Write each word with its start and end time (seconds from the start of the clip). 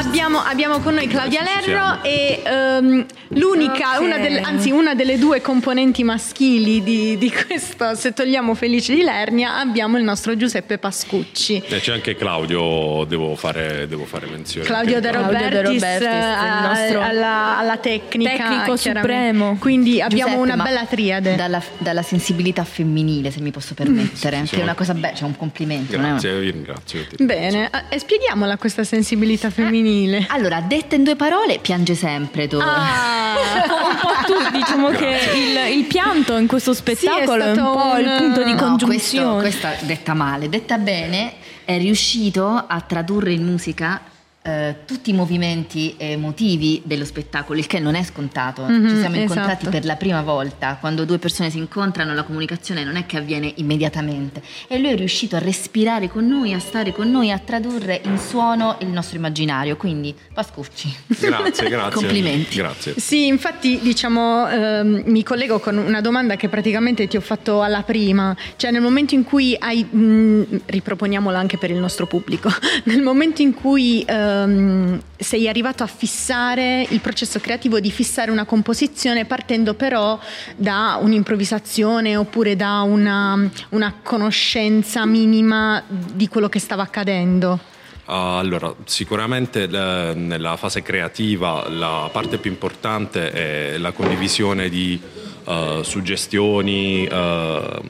abbiamo, 0.00 0.38
abbiamo 0.42 0.80
con 0.80 0.94
noi 0.94 1.06
Claudia 1.06 1.42
Lerro 1.42 2.02
e 2.02 2.40
ehm, 2.44 3.06
l'unica, 3.28 3.96
Ok. 3.96 4.00
una 4.02 4.18
delle- 4.18 4.40
anzi 4.40 4.70
una 4.70 4.94
delle 4.94 5.18
due 5.18 5.40
componenti 5.40 6.02
maschili 6.02 6.82
di, 6.82 7.18
di 7.18 7.30
questo, 7.30 7.94
se 7.94 8.12
togliamo 8.12 8.54
Felice 8.54 8.94
di 8.94 9.02
Lernia, 9.02 9.58
abbiamo 9.58 9.98
il 9.98 10.04
nostro 10.04 10.36
Giuseppe 10.36 10.78
Pascucci. 10.78 11.62
E 11.68 11.80
c'è 11.80 11.92
anche 11.92 12.14
Claudio, 12.16 13.04
devo 13.04 13.36
fare, 13.36 13.86
devo 13.88 14.04
fare 14.06 14.26
menzione. 14.26 14.66
Claudio 14.66 15.00
De 15.00 15.10
di 15.10 15.16
Claudio. 15.16 15.38
De 15.38 15.44
Robertis, 15.62 15.82
Robertis, 15.82 16.06
eh, 16.06 16.46
il 16.46 16.62
nostro 16.62 17.00
alla, 17.02 17.58
alla 17.58 17.76
tecnica. 17.76 18.30
tecnico 18.36 18.76
supremo. 18.76 19.56
Quindi 19.60 20.00
abbiamo 20.00 20.36
Giuseppe, 20.36 20.52
una 20.54 20.62
bella 20.62 20.84
triade. 20.86 21.34
Dalla, 21.36 21.62
dalla 21.78 22.02
sensibilità 22.02 22.64
femminile, 22.64 23.30
se 23.30 23.40
mi 23.40 23.50
posso 23.50 23.74
permettere, 23.74 24.38
Sì, 24.40 24.46
sì, 24.46 24.54
che 24.54 24.60
è 24.60 24.62
una 24.64 24.74
cosa 24.74 24.94
bella, 24.94 25.14
cioè 25.14 25.28
un 25.28 25.36
complimento. 25.36 25.96
Grazie, 25.96 26.38
vi 26.40 26.50
ringrazio. 26.50 27.06
Bene, 27.18 27.70
eh, 27.72 27.94
e 27.96 27.98
spieghiamola 27.98 28.56
questa 28.56 28.84
sensibilità 28.84 29.50
femminile. 29.50 29.88
Allora, 30.28 30.60
detta 30.60 30.94
in 30.94 31.04
due 31.04 31.16
parole, 31.16 31.58
piange 31.60 31.94
sempre 31.94 32.46
tu. 32.48 32.58
Ah, 32.58 33.34
un 33.36 33.98
po' 34.00 34.32
tu, 34.32 34.34
diciamo 34.56 34.88
che 34.90 35.18
il, 35.34 35.78
il 35.78 35.84
pianto 35.84 36.36
in 36.36 36.46
questo 36.46 36.72
spettacolo 36.74 37.42
è, 37.44 37.48
un 37.48 37.54
stato 37.54 37.72
po' 37.72 37.96
il 37.96 38.06
un- 38.06 38.16
punto 38.18 38.42
di 38.42 38.52
No, 38.52 38.56
congiunzione. 38.58 39.40
questo, 39.40 39.66
questa 39.68 39.86
detta 39.86 40.14
male, 40.14 40.48
detta 40.48 40.78
bene, 40.78 41.32
è 41.64 41.78
riuscito 41.78 42.46
a 42.66 42.80
tradurre 42.80 43.32
in 43.32 43.44
musica 43.44 44.00
eh, 44.42 44.76
tutti 44.86 45.10
i 45.10 45.12
movimenti 45.12 45.94
emotivi 45.98 46.80
dello 46.84 47.04
spettacolo, 47.04 47.58
il 47.58 47.66
che 47.66 47.78
non 47.78 47.94
è 47.94 48.02
scontato. 48.02 48.62
Mhm, 48.62 48.88
Ci 48.88 48.96
siamo 48.98 49.16
incontrati 49.16 49.52
esatto. 49.52 49.70
per 49.70 49.84
la 49.84 49.96
prima 49.96 50.22
volta, 50.22 50.78
quando 50.80 51.04
due 51.04 51.18
persone 51.18 51.50
si 51.50 51.58
incontrano 51.58 52.14
la 52.14 52.22
comunicazione 52.22 52.82
non 52.84 52.96
è 52.96 53.04
che 53.04 53.18
avviene 53.18 53.52
immediatamente 53.56 54.42
e 54.66 54.78
lui 54.78 54.90
è 54.90 54.96
riuscito 54.96 55.36
a 55.36 55.40
respirare 55.40 56.08
con 56.08 56.26
noi, 56.26 56.52
a 56.54 56.58
stare 56.58 56.92
con 56.92 57.10
noi, 57.10 57.30
a 57.30 57.38
tradurre 57.38 58.00
in 58.04 58.18
suono 58.18 58.76
il 58.80 58.88
nostro 58.88 59.18
immaginario, 59.18 59.76
quindi 59.76 60.14
Pascucci. 60.32 60.94
Grazie, 61.06 61.68
grazie. 61.68 61.92
Complimenti. 61.92 62.56
Grazie. 62.56 62.94
Sì, 62.98 63.26
infatti 63.26 63.78
diciamo 63.82 64.48
ehm, 64.48 65.02
mi 65.06 65.22
collego 65.22 65.58
con 65.58 65.76
una 65.76 66.00
domanda 66.00 66.36
che 66.36 66.48
praticamente 66.48 67.06
ti 67.08 67.16
ho 67.16 67.20
fatto 67.20 67.62
alla 67.62 67.82
prima, 67.82 68.34
cioè 68.56 68.70
nel 68.70 68.80
momento 68.80 69.14
in 69.14 69.24
cui 69.24 69.54
hai, 69.58 69.84
mh, 69.84 70.62
riproponiamola 70.66 71.38
anche 71.38 71.58
per 71.58 71.70
il 71.70 71.76
nostro 71.78 72.06
pubblico, 72.06 72.48
nel 72.84 73.02
momento 73.02 73.42
in 73.42 73.52
cui 73.52 74.02
ehm, 74.30 75.00
sei 75.16 75.48
arrivato 75.48 75.82
a 75.82 75.86
fissare 75.86 76.86
il 76.88 77.00
processo 77.00 77.40
creativo 77.40 77.80
di 77.80 77.90
fissare 77.90 78.30
una 78.30 78.44
composizione 78.44 79.24
partendo 79.24 79.74
però 79.74 80.18
da 80.56 80.98
un'improvvisazione 81.00 82.16
oppure 82.16 82.56
da 82.56 82.80
una, 82.82 83.50
una 83.70 83.94
conoscenza 84.02 85.04
minima 85.06 85.82
di 85.88 86.28
quello 86.28 86.48
che 86.48 86.58
stava 86.58 86.82
accadendo. 86.82 87.58
Ah, 88.06 88.38
Allora, 88.38 88.74
sicuramente 88.86 89.64
eh, 89.70 90.14
nella 90.14 90.56
fase 90.56 90.82
creativa 90.82 91.68
la 91.68 92.08
parte 92.10 92.38
più 92.38 92.50
importante 92.50 93.30
è 93.30 93.78
la 93.78 93.92
condivisione 93.92 94.68
di 94.68 95.00
eh, 95.46 95.80
suggestioni, 95.82 97.06
eh, 97.06 97.80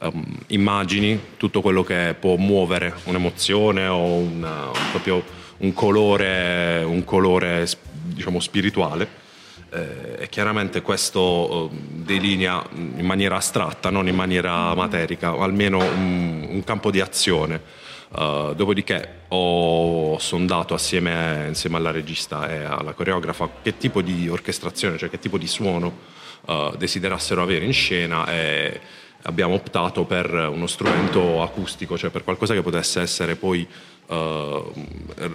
ehm, 0.00 0.38
immagini, 0.48 1.20
tutto 1.36 1.60
quello 1.60 1.84
che 1.84 2.16
può 2.18 2.36
muovere 2.36 2.94
un'emozione 3.04 3.86
o 3.86 4.02
una- 4.02 4.66
un, 4.66 4.90
proprio 4.90 5.22
un 5.58 5.72
colore, 5.72 6.82
un 6.84 7.04
colore 7.04 7.66
diciamo 7.90 8.40
spirituale. 8.40 9.26
Eh, 9.70 10.16
e 10.20 10.28
chiaramente 10.30 10.80
questo 10.80 11.68
eh, 11.70 11.76
delinea 11.76 12.64
in 12.72 13.04
maniera 13.04 13.36
astratta, 13.36 13.90
non 13.90 14.08
in 14.08 14.14
maniera 14.14 14.74
materica, 14.74 15.30
almeno 15.30 15.78
un, 15.78 16.46
un 16.48 16.64
campo 16.64 16.90
di 16.90 17.00
azione. 17.00 17.60
Eh, 18.16 18.52
dopodiché 18.56 19.16
ho 19.28 20.18
sondato 20.18 20.72
assieme, 20.72 21.44
insieme 21.48 21.76
alla 21.76 21.90
regista 21.90 22.48
e 22.48 22.64
alla 22.64 22.92
coreografa 22.92 23.48
che 23.62 23.76
tipo 23.76 24.00
di 24.00 24.28
orchestrazione, 24.28 24.96
cioè 24.96 25.10
che 25.10 25.18
tipo 25.18 25.36
di 25.36 25.46
suono 25.46 25.92
eh, 26.46 26.72
desiderassero 26.78 27.42
avere 27.42 27.66
in 27.66 27.74
scena 27.74 28.26
e 28.30 28.80
abbiamo 29.22 29.52
optato 29.52 30.04
per 30.04 30.32
uno 30.32 30.66
strumento 30.66 31.42
acustico, 31.42 31.98
cioè 31.98 32.08
per 32.08 32.24
qualcosa 32.24 32.54
che 32.54 32.62
potesse 32.62 33.02
essere 33.02 33.36
poi 33.36 33.66
eh, 34.08 34.62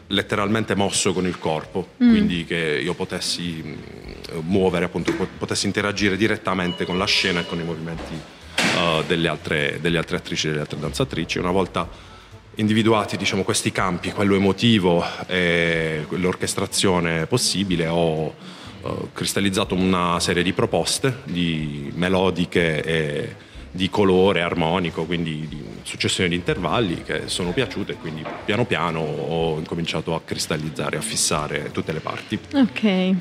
letteralmente 0.07 0.75
mosso 0.75 1.13
con 1.13 1.27
il 1.27 1.37
corpo, 1.37 1.89
quindi 1.97 2.45
che 2.45 2.79
io 2.83 2.93
potessi 2.93 3.61
mh, 3.61 4.39
muovere, 4.41 4.85
appunto, 4.85 5.13
pot- 5.13 5.37
potessi 5.37 5.67
interagire 5.67 6.17
direttamente 6.17 6.85
con 6.85 6.97
la 6.97 7.05
scena 7.05 7.41
e 7.41 7.45
con 7.45 7.59
i 7.59 7.63
movimenti 7.63 8.13
eh, 8.57 9.03
delle, 9.05 9.27
altre, 9.27 9.77
delle 9.79 9.97
altre 9.97 10.17
attrici 10.17 10.47
e 10.47 10.49
delle 10.49 10.61
altre 10.61 10.79
danzatrici. 10.79 11.37
Una 11.37 11.51
volta 11.51 11.87
individuati 12.55 13.17
diciamo, 13.17 13.43
questi 13.43 13.71
campi, 13.71 14.11
quello 14.11 14.35
emotivo 14.35 15.03
e 15.27 16.05
l'orchestrazione 16.09 17.25
possibile, 17.27 17.87
ho 17.87 18.33
eh, 18.83 18.91
cristallizzato 19.13 19.75
una 19.75 20.19
serie 20.19 20.43
di 20.43 20.53
proposte, 20.53 21.19
di 21.25 21.91
melodiche 21.95 22.83
e 22.83 23.35
di 23.75 23.89
colore 23.89 24.41
armonico, 24.41 25.03
quindi 25.03 25.47
di 25.49 25.63
successione 25.81 26.29
di 26.29 26.35
intervalli 26.35 27.01
che 27.01 27.23
sono 27.25 27.51
piaciute, 27.51 27.95
quindi 27.95 28.23
piano 28.45 28.65
piano 28.65 28.99
ho 28.99 29.57
incominciato 29.57 30.13
a 30.13 30.21
cristallizzare, 30.23 30.97
a 30.97 31.01
fissare 31.01 31.71
tutte 31.71 31.91
le 31.91 31.99
parti. 31.99 32.39
Ok. 32.53 32.83
Eh, 32.83 33.15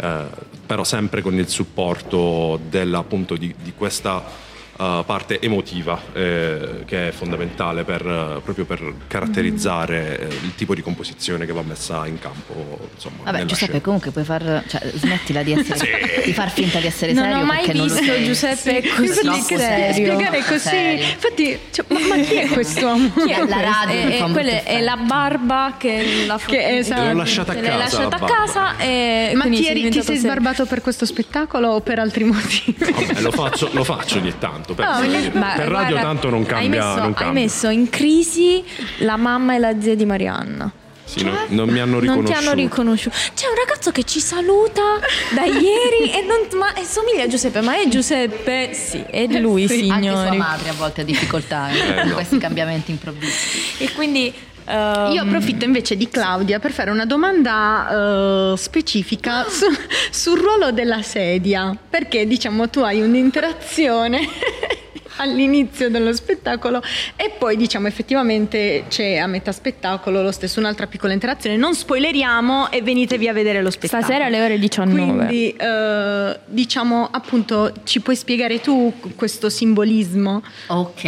però 0.67 0.85
sempre 0.85 1.23
con 1.23 1.35
il 1.35 1.49
supporto 1.49 2.61
della, 2.69 2.99
appunto, 2.99 3.37
di, 3.37 3.55
di 3.63 3.73
questa 3.77 4.51
eh, 4.79 5.03
parte 5.07 5.41
emotiva 5.41 6.01
eh, 6.13 6.83
che 6.87 7.09
è 7.09 7.11
fondamentale 7.13 7.85
per, 7.85 8.01
eh, 8.07 8.41
proprio 8.43 8.65
per 8.65 8.81
caratterizzare 9.07 10.19
eh, 10.21 10.27
il 10.27 10.55
tipo 10.55 10.75
di 10.75 10.83
composizione 10.83 11.47
che 11.47 11.53
va 11.53 11.63
messa 11.63 12.07
in 12.07 12.19
campo. 12.19 12.89
Insomma, 12.95 13.25
Vabbè, 13.25 13.45
Giuseppe, 13.45 13.65
scena. 13.67 13.81
comunque 13.81 14.11
puoi 14.11 14.25
far. 14.25 14.65
Cioè, 14.67 14.91
smettila 14.95 15.43
di, 15.43 15.53
essere, 15.53 16.23
di 16.25 16.33
far 16.33 16.51
finta 16.51 16.79
di 16.79 16.87
essere 16.87 17.13
Non 17.13 17.25
serio. 17.25 17.39
ho 17.41 17.45
mai 17.45 17.67
non 17.75 17.87
visto. 17.87 18.23
Giuseppe 18.25 18.83
Sì, 18.83 18.89
così 18.89 19.27
infatti, 19.27 19.57
serio. 19.57 19.93
Spiegare 20.15 20.45
così. 20.45 20.59
Serio. 20.59 21.05
Infatti, 21.05 21.59
cioè, 21.71 21.85
ma, 21.89 21.99
ma 22.17 22.23
chi 22.23 22.35
è 22.35 22.49
quest'uomo? 22.49 23.11
Chi 23.25 23.31
è 23.31 23.45
La 23.47 23.61
radio 23.61 23.95
mi 24.07 24.15
Eh, 24.17 24.19
molto 24.21 24.33
quella 24.33 24.63
è 24.65 24.81
la 24.81 24.97
barba 24.97 25.75
che 25.79 26.25
la 26.27 26.39
Che 26.45 26.77
esatto. 26.79 27.03
L'ho 27.03 27.13
lasciata 27.15 27.53
a 27.53 27.55
l'hai 27.55 27.65
casa, 27.65 27.77
lasciata 27.79 28.03
la 28.03 28.17
a 28.17 28.19
barba. 28.19 28.35
casa 28.35 28.77
e 28.79 29.33
Ma 29.35 29.45
ti, 29.45 29.57
sei 29.57 29.67
eri- 29.67 29.83
ti 29.85 29.93
sei 29.93 30.03
serio. 30.03 30.21
sbarbato 30.21 30.67
per 30.67 30.81
questo 30.81 31.05
spettacolo 31.07 31.69
o 31.69 31.81
per 31.81 31.99
altri 31.99 32.25
motivi? 32.25 32.77
Vabbè, 32.79 33.21
lo, 33.21 33.31
faccio, 33.33 33.69
lo 33.73 33.85
faccio 33.85 34.19
ogni 34.19 34.33
tanto, 34.39 34.62
per, 34.75 34.85
Ah, 34.87 34.99
per 35.01 35.09
ogni- 35.09 35.31
Ma 35.35 35.55
radio 35.57 35.69
guarda, 35.69 36.01
tanto 36.01 36.31
non 36.31 36.41
hai 36.41 36.47
cambia. 36.47 36.69
messo, 36.85 36.95
non 36.99 37.07
hai 37.09 37.15
cambia. 37.15 37.43
messo 37.43 37.69
in 37.69 37.91
crisi 37.91 38.65
la 38.99 39.17
mamma 39.17 39.55
e 39.55 39.59
la 39.59 39.81
zia 39.81 39.95
di 39.95 40.05
Marianna. 40.05 40.71
Sì, 41.05 41.25
non, 41.25 41.37
non 41.49 41.69
mi 41.69 41.79
hanno 41.79 41.93
Non 41.93 42.01
riconosciuto. 42.01 42.33
ti 42.39 42.47
hanno 42.47 42.55
riconosciuto. 42.55 43.17
C'è 43.35 43.47
un 43.47 43.55
ragazzo 43.55 43.91
che 43.91 44.03
ci 44.05 44.19
saluta 44.19 44.81
da 45.35 45.45
ieri 45.45 46.11
e, 46.11 46.23
non, 46.27 46.59
ma, 46.59 46.73
e 46.73 46.85
somiglia 46.85 47.25
a 47.25 47.27
Giuseppe, 47.27 47.61
ma 47.61 47.79
è 47.79 47.87
Giuseppe? 47.89 48.71
Sì, 48.73 49.05
è 49.11 49.27
lui, 49.27 49.69
Sì, 49.69 49.89
Anche 49.91 50.09
sua 50.09 50.19
signori. 50.21 50.37
madre 50.39 50.69
a 50.71 50.73
volte 50.73 51.03
ha 51.03 51.05
difficoltà 51.05 51.69
in 51.69 51.99
Eh, 51.99 52.05
no. 52.05 52.15
questi 52.15 52.39
cambiamenti 52.39 52.93
improvvisi. 52.93 53.75
E 53.79 53.93
quindi 53.93 54.33
ehm, 54.65 55.13
Io 55.13 55.23
approfitto 55.23 55.65
invece 55.65 55.97
di 55.97 56.09
Claudia 56.09 56.59
per 56.59 56.73
fare 56.73 56.91
una 56.91 57.05
domanda 57.05 58.53
eh, 58.53 58.57
specifica 58.57 59.45
su- 59.49 59.67
sul 60.11 60.39
ruolo 60.39 60.71
della 60.73 61.03
sedia, 61.03 61.77
perché 61.91 62.27
diciamo 62.27 62.69
tu 62.69 62.81
hai 62.81 63.01
un'interazione 63.01 64.21
all'inizio 65.23 65.89
dello 65.89 66.13
spettacolo 66.13 66.83
e 67.17 67.33
poi 67.39 67.57
diciamo 67.57 67.87
effettivamente 67.87 68.85
c'è 68.89 69.17
a 69.17 69.27
metà 69.27 69.53
spettacolo 69.53 70.23
lo 70.23 70.33
stesso 70.33 70.59
un'altra 70.59 70.87
piccola 70.87 71.13
interazione. 71.13 71.57
Non 71.57 71.75
spoileriamo 71.75 72.71
e 72.71 72.83
venitevi 72.83 73.29
a 73.29 73.33
vedere 73.33 73.63
lo 73.63 73.71
spettacolo. 73.71 74.03
Stasera 74.03 74.27
alle 74.27 74.43
ore 74.43 74.59
19. 74.59 75.27
Quindi 75.27 75.51
eh, 75.51 76.39
diciamo 76.47 77.09
appunto 77.11 77.73
ci 77.85 78.01
puoi 78.01 78.17
spiegare 78.17 78.61
tu 78.61 78.93
questo 79.15 79.49
simbolismo? 79.49 80.43
Ok, 80.67 81.05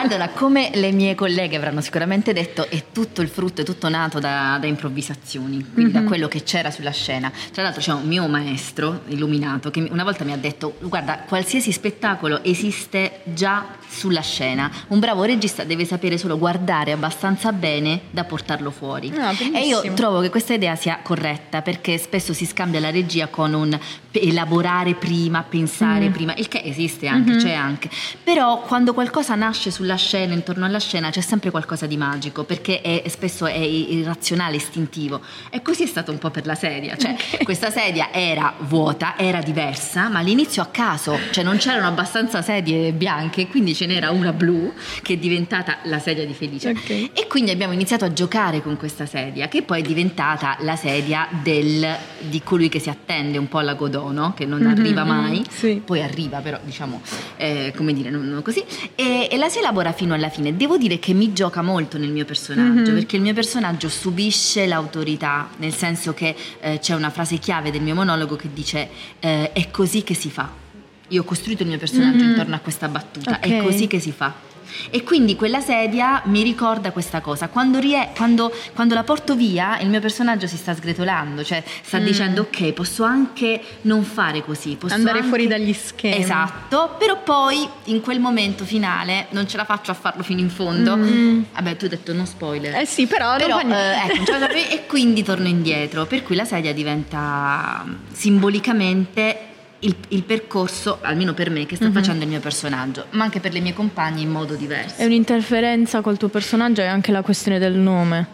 allora 0.00 0.28
come 0.28 0.70
le 0.74 0.92
mie 0.92 1.14
colleghe 1.14 1.56
avranno 1.56 1.80
sicuramente 1.80 2.32
detto 2.32 2.68
è 2.68 2.84
tutto 2.92 3.22
il 3.22 3.28
frutto, 3.28 3.62
è 3.62 3.64
tutto 3.64 3.88
nato 3.88 4.18
da, 4.18 4.58
da 4.60 4.66
improvvisazioni, 4.66 5.66
quindi 5.72 5.92
da 5.92 6.02
quello 6.04 6.28
che 6.28 6.42
c'era 6.42 6.70
sulla 6.70 6.92
scena. 6.92 7.32
Tra 7.52 7.62
l'altro 7.62 7.80
c'è 7.80 7.92
un 7.92 8.06
mio 8.06 8.26
maestro 8.28 9.02
illuminato 9.08 9.70
che 9.70 9.86
una 9.90 10.04
volta 10.04 10.24
mi 10.24 10.32
ha 10.32 10.36
detto 10.36 10.76
guarda 10.80 11.24
qualsiasi 11.26 11.72
spettacolo 11.72 12.42
esiste 12.44 13.15
già 13.24 13.66
sulla 13.88 14.20
scena, 14.20 14.70
un 14.88 14.98
bravo 14.98 15.24
regista 15.24 15.64
deve 15.64 15.84
sapere 15.84 16.18
solo 16.18 16.38
guardare 16.38 16.92
abbastanza 16.92 17.52
bene 17.52 18.02
da 18.10 18.24
portarlo 18.24 18.70
fuori. 18.70 19.12
Ah, 19.16 19.32
e 19.54 19.66
io 19.66 19.80
trovo 19.94 20.20
che 20.20 20.30
questa 20.30 20.54
idea 20.54 20.74
sia 20.76 20.98
corretta 21.02 21.62
perché 21.62 21.98
spesso 21.98 22.32
si 22.32 22.46
scambia 22.46 22.80
la 22.80 22.90
regia 22.90 23.28
con 23.28 23.54
un 23.54 23.78
elaborare 24.10 24.94
prima, 24.94 25.42
pensare 25.42 26.08
prima, 26.10 26.34
il 26.36 26.48
che 26.48 26.62
esiste 26.64 27.06
anche, 27.06 27.36
c'è 27.36 27.52
anche. 27.52 27.88
Però 28.22 28.60
quando 28.62 28.94
qualcosa 28.94 29.34
nasce 29.34 29.70
sulla 29.70 29.96
scena, 29.96 30.34
intorno 30.34 30.64
alla 30.64 30.80
scena, 30.80 31.10
c'è 31.10 31.20
sempre 31.20 31.50
qualcosa 31.50 31.86
di 31.86 31.96
magico 31.96 32.44
perché 32.44 32.80
è- 32.80 33.02
spesso 33.08 33.46
è 33.46 33.56
irrazionale, 33.56 34.56
istintivo. 34.56 35.20
E 35.50 35.62
così 35.62 35.84
è 35.84 35.86
stato 35.86 36.10
un 36.10 36.18
po' 36.18 36.30
per 36.30 36.46
la 36.46 36.54
sedia. 36.54 36.96
Cioè, 36.96 37.14
questa 37.44 37.70
sedia 37.70 38.12
era 38.12 38.54
vuota, 38.60 39.16
era 39.16 39.40
diversa, 39.40 40.08
ma 40.08 40.18
all'inizio 40.20 40.62
a 40.62 40.66
caso, 40.66 41.18
cioè 41.30 41.44
non 41.44 41.56
c'erano 41.58 41.86
abbastanza 41.86 42.42
sedie 42.42 42.92
bianche, 42.96 43.46
quindi 43.46 43.74
ce 43.74 43.86
n'era 43.86 44.10
una 44.10 44.32
blu 44.32 44.72
che 45.02 45.14
è 45.14 45.16
diventata 45.16 45.78
la 45.84 45.98
sedia 45.98 46.26
di 46.26 46.32
Felice. 46.34 46.70
Ok. 46.70 46.90
E 47.12 47.26
quindi 47.28 47.50
abbiamo 47.50 47.72
iniziato 47.72 48.04
a 48.04 48.12
giocare 48.12 48.62
con 48.62 48.76
questa 48.76 49.06
sedia, 49.06 49.48
che 49.48 49.62
poi 49.62 49.80
è 49.80 49.82
diventata 49.82 50.56
la 50.60 50.76
sedia 50.76 51.28
del- 51.42 51.96
di 52.20 52.42
colui 52.42 52.68
che 52.68 52.78
si 52.78 52.88
attende 52.88 53.38
un 53.38 53.48
po' 53.48 53.58
alla 53.58 53.74
Godot, 53.74 54.12
no? 54.12 54.34
che 54.34 54.46
non 54.46 54.66
arriva 54.66 55.04
mai, 55.04 55.44
sì. 55.48 55.80
poi 55.84 56.02
arriva 56.02 56.40
però 56.40 56.58
diciamo 56.62 57.00
eh, 57.36 57.72
come 57.76 57.92
dire 57.92 58.10
non, 58.10 58.28
non 58.28 58.42
così 58.42 58.62
e, 58.94 59.28
e 59.30 59.36
la 59.36 59.48
si 59.48 59.58
elabora 59.58 59.92
fino 59.92 60.14
alla 60.14 60.28
fine 60.28 60.56
devo 60.56 60.76
dire 60.76 60.98
che 60.98 61.12
mi 61.12 61.32
gioca 61.32 61.62
molto 61.62 61.98
nel 61.98 62.10
mio 62.10 62.24
personaggio 62.24 62.92
perché 62.92 63.16
il 63.16 63.22
mio 63.22 63.34
personaggio 63.34 63.88
subisce 63.88 64.66
l'autorità 64.66 65.48
nel 65.58 65.72
senso 65.74 66.14
che 66.14 66.34
eh, 66.60 66.78
c'è 66.78 66.94
una 66.94 67.10
frase 67.10 67.38
chiave 67.38 67.70
del 67.70 67.82
mio 67.82 67.94
monologo 67.94 68.36
che 68.36 68.48
dice 68.52 68.88
eh, 69.20 69.52
è 69.52 69.70
così 69.70 70.02
che 70.02 70.14
si 70.14 70.30
fa 70.30 70.64
io 71.08 71.22
ho 71.22 71.24
costruito 71.24 71.62
il 71.62 71.68
mio 71.68 71.78
personaggio 71.78 72.24
intorno 72.24 72.54
a 72.54 72.58
questa 72.58 72.88
battuta 72.88 73.40
è 73.40 73.58
Ok. 73.58 73.62
così 73.64 73.86
che 73.86 74.00
si 74.00 74.12
fa 74.12 74.54
e 74.90 75.04
quindi 75.04 75.36
quella 75.36 75.60
sedia 75.60 76.22
mi 76.24 76.42
ricorda 76.42 76.90
questa 76.90 77.20
cosa. 77.20 77.46
Quando, 77.48 77.78
rie- 77.78 78.10
quando- 78.16 78.52
quando 78.74 78.94
la 78.94 79.04
porto 79.04 79.36
via, 79.36 79.78
il 79.78 79.88
mio 79.88 80.00
personaggio 80.00 80.48
si 80.48 80.56
sta 80.56 80.74
sgretolando, 80.74 81.44
cioè 81.44 81.62
sta 81.82 81.98
dicendo: 81.98 82.42
Ok, 82.42 82.72
posso 82.72 83.04
anche 83.04 83.60
non 83.82 84.02
fare 84.02 84.42
così. 84.44 84.74
Posso 84.74 84.92
Andare 84.92 85.18
anche-" 85.18 85.28
fuori 85.28 85.46
dagli 85.46 85.72
schemi. 85.72 86.16
Esatto, 86.20 86.96
però 86.98 87.22
poi 87.22 87.66
in 87.84 88.00
quel 88.00 88.18
momento 88.18 88.64
finale 88.64 89.28
non 89.30 89.46
ce 89.48 89.56
la 89.56 89.64
faccio 89.64 89.92
a 89.92 89.94
farlo 89.94 90.24
fino 90.24 90.40
in 90.40 90.50
fondo. 90.50 90.96
Vabbè, 90.96 91.76
tu 91.76 91.84
hai 91.84 91.90
detto 91.90 92.12
no 92.12 92.26
spoiler. 92.26 92.74
Eh 92.74 92.86
sì, 92.86 93.06
però, 93.06 93.28
non 93.30 93.38
Però, 93.38 93.56
niente. 93.58 93.76
eh, 93.76 94.12
ecco, 94.14 94.32
non 94.32 94.40
faccio- 94.40 94.52
e 94.74 94.86
quindi 94.86 95.22
torno 95.22 95.46
indietro, 95.46 96.06
per 96.06 96.24
cui 96.24 96.34
la 96.34 96.44
sedia 96.44 96.74
diventa 96.74 97.84
mm, 97.86 97.94
simbolicamente 98.12 99.38
il, 99.80 99.94
il 100.08 100.22
percorso, 100.22 100.98
almeno 101.02 101.34
per 101.34 101.50
me, 101.50 101.66
che 101.66 101.76
sta 101.76 101.90
facendo 101.90 102.24
il 102.24 102.30
mio 102.30 102.40
personaggio, 102.40 103.06
ma 103.10 103.24
anche 103.24 103.40
per 103.40 103.52
le 103.52 103.60
mie 103.60 103.74
compagne 103.74 104.22
in 104.22 104.30
modo 104.30 104.54
diverso. 104.54 105.00
È 105.00 105.04
un'interferenza 105.04 106.00
col 106.00 106.16
tuo 106.16 106.28
personaggio 106.28 106.80
e 106.80 106.86
anche 106.86 107.12
la 107.12 107.22
questione 107.22 107.58
del 107.58 107.74
nome. 107.74 108.26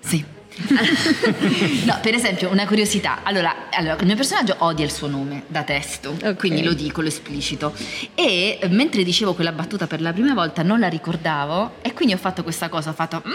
Sì. 0.00 0.38
no, 1.86 1.98
per 2.02 2.14
esempio, 2.14 2.50
una 2.50 2.66
curiosità. 2.66 3.20
Allora, 3.22 3.68
allora, 3.70 3.96
il 4.00 4.06
mio 4.06 4.16
personaggio 4.16 4.56
odia 4.58 4.84
il 4.84 4.90
suo 4.92 5.08
nome 5.08 5.44
da 5.46 5.62
testo, 5.62 6.10
Ok. 6.22 6.36
quindi 6.36 6.62
lo 6.62 6.72
dico, 6.72 7.00
lo 7.00 7.08
esplicito. 7.08 7.74
E 8.14 8.58
mentre 8.70 9.02
dicevo 9.04 9.34
quella 9.34 9.52
battuta 9.52 9.86
per 9.86 10.00
la 10.00 10.12
prima 10.12 10.34
volta 10.34 10.62
non 10.62 10.78
la 10.80 10.88
ricordavo 10.88 11.74
e 11.82 11.92
quindi 11.92 12.14
ho 12.14 12.18
fatto 12.18 12.42
questa 12.42 12.68
cosa, 12.68 12.90
ho 12.90 12.94
fatto... 12.94 13.22
"Mm". 13.26 13.32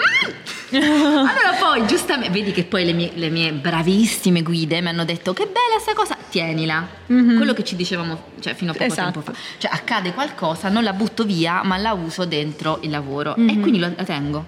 allora 0.76 1.54
poi, 1.60 1.86
giustamente, 1.88 2.32
vedi 2.32 2.52
che 2.52 2.64
poi 2.64 2.86
le 2.86 2.94
mie, 2.94 3.12
le 3.16 3.30
mie 3.30 3.52
bravissime 3.54 4.42
guide 4.42 4.82
mi 4.82 4.88
hanno 4.90 5.06
detto 5.06 5.34
che 5.34 5.46
bella 5.46 5.80
sta 5.80 5.94
cosa, 5.94 6.18
tienila. 6.30 6.88
Quello 7.06 7.54
che 7.54 7.64
ci 7.64 7.76
dicevamo 7.76 8.34
cioè, 8.40 8.56
fino 8.56 8.72
a 8.72 8.74
poco 8.74 8.86
Esatto. 8.86 9.12
tempo 9.22 9.32
fa. 9.32 9.38
Cioè 9.58 9.72
accade 9.74 10.14
qualcosa, 10.14 10.70
non 10.70 10.84
la 10.84 10.94
butto 10.94 11.24
via, 11.24 11.62
ma 11.64 11.78
la 11.78 11.94
uso 11.94 12.26
dentro 12.26 12.80
il 12.82 12.90
lavoro. 12.90 13.36
E 13.36 13.60
quindi 13.60 13.80
lo- 13.80 13.94
la 13.96 14.04
tengo. 14.04 14.46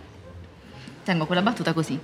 Tengo 1.03 1.25
quella 1.25 1.41
battuta 1.41 1.73
così. 1.73 1.97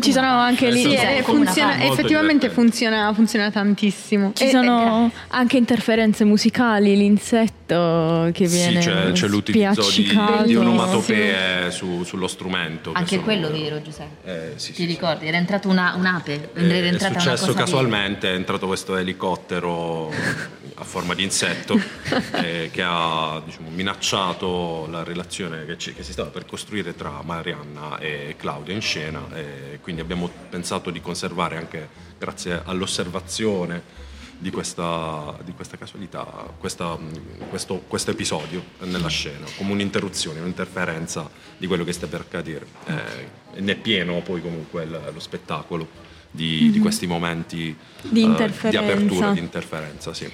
Ci 0.00 0.12
sono 0.12 0.26
anche 0.28 0.70
lì. 0.70 0.82
Sì, 0.82 0.88
Sì, 0.90 0.94
eh, 0.96 1.22
funziona- 1.22 1.82
effettivamente 1.84 2.50
funziona, 2.50 3.12
funziona 3.14 3.50
tantissimo. 3.50 4.32
Ci 4.34 4.44
E- 4.44 4.50
sono 4.50 5.10
anche 5.28 5.56
interferenze 5.56 6.24
musicali, 6.24 6.96
l'insetto 6.96 8.30
che 8.32 8.46
viene 8.46 8.80
Sì, 8.82 8.88
c'è, 8.88 9.12
c'è 9.12 9.26
l'utilizzo 9.28 9.88
di, 9.90 10.18
di 10.46 10.56
onomatopee 10.56 11.70
su- 11.70 12.02
sullo 12.04 12.26
strumento. 12.26 12.92
che 12.92 12.98
Anche 12.98 13.10
sono- 13.10 13.22
quello 13.22 13.50
vero, 13.50 13.80
Giuseppe. 13.82 14.52
Eh, 14.54 14.58
sì, 14.58 14.72
Ti 14.72 14.82
sì, 14.82 14.86
ricordi? 14.86 15.26
Era 15.26 15.36
entrato 15.36 15.68
una, 15.68 15.94
un'ape. 15.96 16.50
Eh, 16.54 16.64
Era 16.64 16.74
è 16.74 16.88
entrata 16.88 17.12
una 17.12 17.20
successo 17.20 17.46
cosa 17.46 17.58
casualmente, 17.58 18.28
è 18.30 18.34
entrato 18.34 18.66
questo 18.66 18.96
elicottero 18.96 20.10
a 20.80 20.84
forma 20.84 21.14
di 21.14 21.22
insetto 21.22 21.78
eh, 22.42 22.70
che 22.72 22.82
ha 22.82 23.40
diciamo, 23.44 23.68
minacciato 23.68 24.86
la 24.90 25.04
relazione 25.04 25.66
che, 25.66 25.76
ci- 25.78 25.92
che 25.92 26.02
si 26.02 26.12
stava 26.12 26.30
per 26.30 26.46
costruire 26.46 26.96
tra 26.96 27.20
Marianna 27.22 27.98
e 27.98 28.34
Claudia 28.38 28.74
in 28.74 28.80
scena 28.80 29.22
e 29.34 29.78
quindi 29.82 30.00
abbiamo 30.00 30.30
pensato 30.48 30.90
di 30.90 31.00
conservare 31.00 31.56
anche 31.58 31.88
grazie 32.18 32.62
all'osservazione 32.64 34.08
di 34.38 34.50
questa, 34.50 35.36
di 35.44 35.52
questa 35.52 35.76
casualità 35.76 36.24
questa- 36.58 36.96
questo, 37.50 37.82
questo 37.86 38.10
episodio 38.12 38.64
nella 38.80 39.08
scena 39.08 39.44
come 39.58 39.72
un'interruzione, 39.72 40.40
un'interferenza 40.40 41.28
di 41.58 41.66
quello 41.66 41.84
che 41.84 41.92
sta 41.92 42.06
per 42.06 42.20
accadere 42.20 42.66
Eh, 42.86 43.60
ne 43.60 43.72
è 43.72 43.76
pieno 43.76 44.20
poi 44.22 44.40
comunque 44.40 44.84
il- 44.84 45.10
lo 45.12 45.20
spettacolo 45.20 46.08
di, 46.30 46.70
di 46.70 46.78
questi 46.78 47.06
momenti 47.06 47.76
Di 48.02 48.22
interferenza. 48.22 48.68
di 48.70 48.76
apertura, 48.76 49.32
di 49.32 49.40
interferenza, 49.40 50.14
sì. 50.14 50.30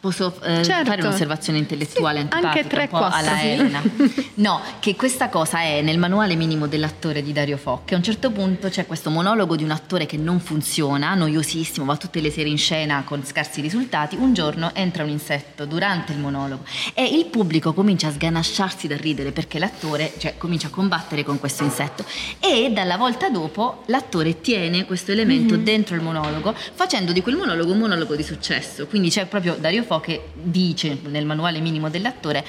Posso 0.00 0.34
eh, 0.42 0.64
Certo. 0.64 0.88
fare 0.88 1.02
un'osservazione 1.02 1.58
intellettuale 1.58 2.20
Sì, 2.22 2.26
anche 2.30 2.66
tre, 2.66 2.82
un 2.84 2.88
po' 2.88 2.96
quattro, 2.98 3.18
alla 3.18 3.36
sì. 3.36 3.46
Elena? 3.48 3.82
No, 4.40 4.62
che 4.80 4.96
questa 4.96 5.28
cosa 5.28 5.60
è 5.60 5.82
nel 5.82 5.98
manuale 5.98 6.34
minimo 6.34 6.66
dell'attore 6.66 7.22
di 7.22 7.34
Dario 7.34 7.58
Fo, 7.58 7.82
che 7.84 7.92
a 7.92 7.98
un 7.98 8.02
certo 8.02 8.30
punto 8.30 8.70
c'è 8.70 8.86
questo 8.86 9.10
monologo 9.10 9.54
di 9.54 9.64
un 9.64 9.70
attore 9.70 10.06
che 10.06 10.16
non 10.16 10.40
funziona, 10.40 11.12
noiosissimo, 11.14 11.84
va 11.84 11.96
tutte 11.98 12.22
le 12.22 12.30
sere 12.30 12.48
in 12.48 12.56
scena 12.56 13.02
con 13.04 13.22
scarsi 13.26 13.60
risultati. 13.60 14.16
Un 14.16 14.32
giorno 14.32 14.70
entra 14.74 15.02
un 15.04 15.10
insetto 15.10 15.66
durante 15.66 16.12
il 16.12 16.18
monologo 16.18 16.64
e 16.94 17.04
il 17.04 17.26
pubblico 17.26 17.74
comincia 17.74 18.08
a 18.08 18.12
sganasciarsi 18.12 18.86
da 18.86 18.96
ridere 18.96 19.32
perché 19.32 19.58
l'attore 19.58 20.14
cioè, 20.16 20.36
comincia 20.38 20.68
a 20.68 20.70
combattere 20.70 21.22
con 21.22 21.38
questo 21.38 21.62
insetto 21.64 22.06
e 22.38 22.70
dalla 22.72 22.96
volta 22.96 23.28
dopo 23.28 23.82
l'attore 23.86 24.40
tiene 24.40 24.86
questo 24.86 25.12
elemento 25.12 25.58
dentro 25.58 25.94
il 25.94 26.00
monologo 26.00 26.54
facendo 26.74 27.12
di 27.12 27.20
quel 27.20 27.36
monologo 27.36 27.72
un 27.72 27.78
monologo 27.78 28.16
di 28.16 28.22
successo. 28.22 28.86
Quindi 28.86 29.10
c'è 29.10 29.26
proprio 29.26 29.56
Dario 29.60 29.82
Fo 29.82 29.89
che 29.98 30.28
dice 30.34 30.98
nel 31.06 31.26
manuale 31.26 31.58
minimo 31.58 31.90
dell'attore 31.90 32.44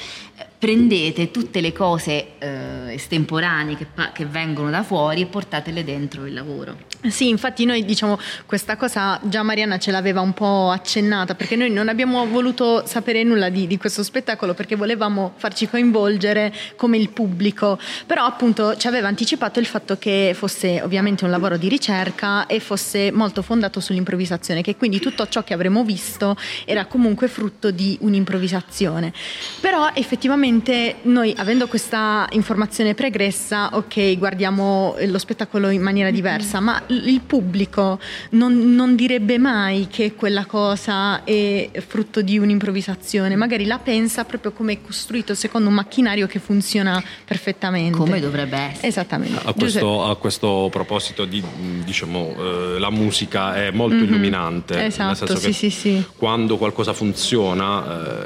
prendete 0.62 1.32
tutte 1.32 1.60
le 1.60 1.72
cose 1.72 2.34
eh, 2.38 2.94
estemporanee 2.94 3.76
che, 3.76 3.88
pa- 3.92 4.12
che 4.12 4.28
vengono 4.28 4.70
da 4.70 4.84
fuori 4.84 5.22
e 5.22 5.26
portatele 5.26 5.84
dentro 5.84 6.28
il 6.28 6.36
lavoro. 6.36 6.78
Sì, 7.10 7.30
infatti 7.30 7.66
noi 7.66 7.84
diciamo 7.84 8.20
questa 8.46 8.78
cosa 8.78 9.20
già 9.24 9.42
Marianna 9.42 9.80
ce 9.80 9.90
l'aveva 9.90 10.22
un 10.22 10.34
po' 10.34 10.70
accennata 10.70 11.34
perché 11.34 11.56
noi 11.56 11.72
non 11.72 11.90
abbiamo 11.90 12.28
voluto 12.28 12.86
sapere 12.86 13.24
nulla 13.24 13.50
di, 13.50 13.66
di 13.66 13.78
questo 13.78 14.04
spettacolo 14.04 14.54
perché 14.54 14.76
volevamo 14.76 15.34
farci 15.36 15.68
coinvolgere 15.68 16.54
come 16.76 16.98
il 16.98 17.10
pubblico, 17.10 17.80
però 18.06 18.26
appunto 18.26 18.78
ci 18.78 18.86
aveva 18.86 19.08
anticipato 19.08 19.60
il 19.60 19.66
fatto 19.66 19.98
che 19.98 20.34
fosse 20.36 20.80
ovviamente 20.84 21.24
un 21.24 21.32
lavoro 21.32 21.58
di 21.58 21.70
ricerca 21.70 22.46
e 22.46 22.60
fosse 22.60 23.12
molto 23.12 23.42
fondato 23.42 23.80
sull'improvvisazione, 23.80 24.62
che 24.62 24.76
quindi 24.76 25.00
tutto 25.00 25.28
ciò 25.28 25.44
che 25.44 25.56
avremmo 25.56 25.84
visto 25.84 26.38
era 26.66 26.86
comunque 26.86 27.28
frutto 27.32 27.72
di 27.72 27.98
un'improvvisazione. 28.02 29.12
Però 29.60 29.90
effettivamente 29.94 30.98
noi 31.04 31.34
avendo 31.38 31.68
questa 31.68 32.28
informazione 32.32 32.94
pregressa, 32.94 33.70
ok, 33.74 34.18
guardiamo 34.18 34.96
lo 35.00 35.18
spettacolo 35.18 35.70
in 35.70 35.82
maniera 35.82 36.12
diversa, 36.12 36.60
ma 36.60 36.82
l- 36.88 37.08
il 37.08 37.22
pubblico 37.22 38.00
non, 38.32 38.76
non 38.76 38.96
direbbe 38.96 39.38
mai 39.38 39.88
che 39.90 40.14
quella 40.14 40.46
cosa 40.46 41.24
è 41.24 41.70
frutto 41.88 42.22
di 42.22 42.38
un'improvvisazione, 42.38 43.36
magari 43.36 43.66
la 43.66 43.80
pensa 43.80 44.26
proprio 44.26 44.52
come 44.52 44.74
è 44.74 44.82
costruito 44.82 45.34
secondo 45.34 45.70
un 45.70 45.76
macchinario 45.76 46.28
che 46.28 46.40
funziona 46.40 47.02
perfettamente. 47.26 47.98
Come 47.98 48.20
dovrebbe 48.20 48.58
essere. 48.58 48.88
Esattamente. 48.88 49.40
A 49.44 49.54
questo, 49.54 50.04
a 50.04 50.16
questo 50.18 50.68
proposito, 50.72 51.26
di, 51.26 51.42
diciamo, 51.86 52.36
eh, 52.38 52.80
la 52.80 52.90
musica 52.90 53.56
è 53.56 53.72
molto 53.72 54.04
illuminante. 54.04 54.76
nel 54.76 54.86
Esatto, 54.86 55.16
senso 55.16 55.38
sì, 55.38 55.48
che 55.48 55.54
sì, 55.54 55.70
sì. 55.70 56.04
Quando 56.18 56.58
qualcosa 56.58 56.92
funziona, 56.94 57.21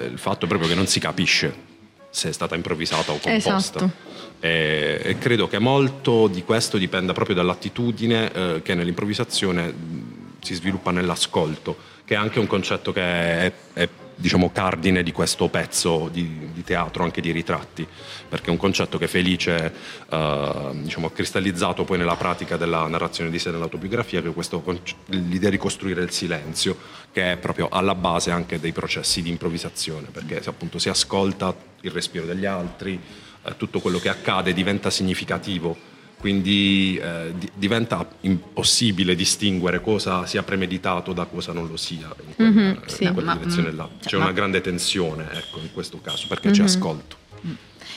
eh, 0.01 0.05
il 0.05 0.17
fatto 0.17 0.47
proprio 0.47 0.69
che 0.69 0.75
non 0.75 0.87
si 0.87 0.99
capisce 0.99 1.73
se 2.09 2.29
è 2.29 2.31
stata 2.31 2.55
improvvisata 2.55 3.11
o 3.11 3.17
composta. 3.17 3.55
Esatto. 3.57 3.91
E, 4.39 5.01
e 5.03 5.17
credo 5.17 5.47
che 5.47 5.59
molto 5.59 6.27
di 6.27 6.43
questo 6.43 6.77
dipenda 6.77 7.13
proprio 7.13 7.35
dall'attitudine 7.35 8.31
eh, 8.31 8.61
che 8.63 8.73
nell'improvvisazione 8.73 9.67
mh, 9.67 10.15
si 10.41 10.53
sviluppa 10.53 10.91
nell'ascolto, 10.91 11.75
che 12.05 12.13
è 12.13 12.17
anche 12.17 12.39
un 12.39 12.47
concetto 12.47 12.93
che 12.93 13.01
è, 13.01 13.51
è, 13.73 13.89
diciamo, 14.15 14.51
cardine 14.51 15.03
di 15.03 15.11
questo 15.11 15.47
pezzo 15.49 16.09
di, 16.11 16.49
di 16.53 16.63
teatro, 16.63 17.03
anche 17.03 17.21
di 17.21 17.31
ritratti, 17.31 17.87
perché 18.27 18.47
è 18.47 18.49
un 18.49 18.57
concetto 18.57 18.97
che 18.97 19.07
Felice 19.07 19.73
eh, 20.09 20.69
diciamo, 20.73 21.07
ha 21.07 21.11
cristallizzato 21.11 21.83
poi 21.83 21.97
nella 21.97 22.15
pratica 22.15 22.57
della 22.57 22.87
narrazione 22.87 23.29
di 23.29 23.39
sé 23.39 23.51
nell'autobiografia, 23.51 24.21
che 24.21 24.29
è 24.29 24.33
questo 24.33 24.63
l'idea 25.07 25.49
di 25.49 25.57
costruire 25.57 26.01
il 26.01 26.11
silenzio, 26.11 26.77
che 27.11 27.33
è 27.33 27.37
proprio 27.37 27.69
alla 27.69 27.95
base 27.95 28.31
anche 28.31 28.59
dei 28.59 28.71
processi 28.71 29.21
di 29.21 29.29
improvvisazione, 29.29 30.07
perché 30.11 30.41
appunto 30.45 30.79
si 30.79 30.89
ascolta 30.89 31.53
il 31.81 31.91
respiro 31.91 32.25
degli 32.25 32.45
altri, 32.45 32.99
eh, 33.43 33.57
tutto 33.57 33.79
quello 33.79 33.99
che 33.99 34.09
accade 34.09 34.53
diventa 34.53 34.89
significativo 34.89 35.93
quindi 36.29 36.97
eh, 36.99 37.33
di- 37.37 37.51
diventa 37.53 38.09
impossibile 38.21 39.13
distinguere 39.13 39.79
cosa 39.79 40.25
sia 40.25 40.41
premeditato 40.41 41.13
da 41.13 41.25
cosa 41.25 41.53
non 41.53 41.67
lo 41.67 41.77
sia 41.77 42.09
in 42.25 42.33
quella, 42.35 42.49
Mhm, 42.49 42.59
in 42.61 42.79
sì. 42.87 43.11
quella 43.11 43.33
Ma- 43.35 43.37
direzione 43.37 43.71
mm, 43.71 43.75
là. 43.77 43.87
C'è 44.01 44.07
cioè, 44.09 44.15
una 44.19 44.29
ma- 44.29 44.33
grande 44.33 44.59
tensione 44.61 45.27
ecco, 45.33 45.59
in 45.59 45.71
questo 45.71 46.01
caso 46.01 46.25
perché 46.27 46.49
c'è 46.49 46.63
ascolto. 46.63 47.17